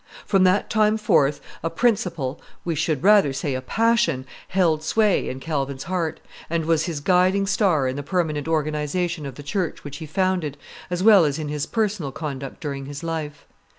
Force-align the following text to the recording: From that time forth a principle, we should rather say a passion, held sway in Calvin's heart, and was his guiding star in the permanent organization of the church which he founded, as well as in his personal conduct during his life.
From 0.25 0.43
that 0.45 0.67
time 0.67 0.97
forth 0.97 1.39
a 1.63 1.69
principle, 1.69 2.41
we 2.65 2.73
should 2.73 3.03
rather 3.03 3.31
say 3.33 3.53
a 3.53 3.61
passion, 3.61 4.25
held 4.47 4.81
sway 4.81 5.29
in 5.29 5.39
Calvin's 5.39 5.83
heart, 5.83 6.19
and 6.49 6.65
was 6.65 6.85
his 6.85 7.01
guiding 7.01 7.45
star 7.45 7.87
in 7.87 7.97
the 7.97 8.01
permanent 8.01 8.47
organization 8.47 9.27
of 9.27 9.35
the 9.35 9.43
church 9.43 9.83
which 9.83 9.97
he 9.97 10.07
founded, 10.07 10.57
as 10.89 11.03
well 11.03 11.23
as 11.23 11.37
in 11.37 11.49
his 11.49 11.67
personal 11.67 12.11
conduct 12.11 12.59
during 12.59 12.87
his 12.87 13.03
life. 13.03 13.45